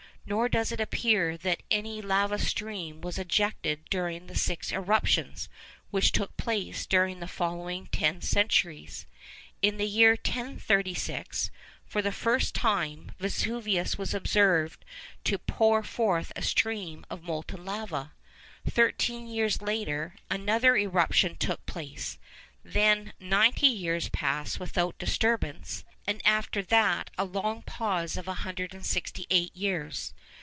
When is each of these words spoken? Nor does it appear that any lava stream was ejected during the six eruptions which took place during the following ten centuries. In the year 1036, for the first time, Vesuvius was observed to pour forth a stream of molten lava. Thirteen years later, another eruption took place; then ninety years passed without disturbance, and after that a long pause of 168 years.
Nor 0.23 0.49
does 0.49 0.71
it 0.71 0.79
appear 0.79 1.35
that 1.35 1.63
any 1.71 1.99
lava 1.99 2.37
stream 2.37 3.01
was 3.01 3.17
ejected 3.17 3.83
during 3.89 4.27
the 4.27 4.35
six 4.35 4.71
eruptions 4.71 5.49
which 5.89 6.11
took 6.11 6.37
place 6.37 6.85
during 6.85 7.19
the 7.19 7.27
following 7.27 7.87
ten 7.87 8.21
centuries. 8.21 9.07
In 9.63 9.77
the 9.77 9.87
year 9.87 10.11
1036, 10.11 11.49
for 11.85 12.03
the 12.03 12.11
first 12.11 12.53
time, 12.53 13.11
Vesuvius 13.19 13.97
was 13.97 14.13
observed 14.13 14.85
to 15.23 15.39
pour 15.39 15.81
forth 15.81 16.31
a 16.35 16.43
stream 16.43 17.03
of 17.09 17.23
molten 17.23 17.65
lava. 17.65 18.13
Thirteen 18.69 19.25
years 19.27 19.59
later, 19.59 20.15
another 20.29 20.77
eruption 20.77 21.35
took 21.35 21.65
place; 21.65 22.19
then 22.63 23.11
ninety 23.19 23.67
years 23.67 24.07
passed 24.09 24.59
without 24.59 24.99
disturbance, 24.99 25.83
and 26.07 26.19
after 26.25 26.61
that 26.63 27.09
a 27.17 27.23
long 27.23 27.61
pause 27.61 28.17
of 28.17 28.25
168 28.25 29.55
years. 29.55 30.13